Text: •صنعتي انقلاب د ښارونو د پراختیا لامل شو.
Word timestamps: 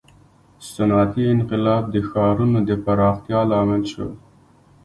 •صنعتي 0.71 1.23
انقلاب 1.35 1.83
د 1.89 1.95
ښارونو 2.09 2.59
د 2.69 2.71
پراختیا 2.85 3.39
لامل 3.51 3.83
شو. 3.93 4.07